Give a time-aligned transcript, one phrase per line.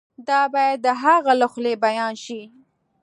[0.27, 2.41] دا باید د هغه له خولې بیان شي.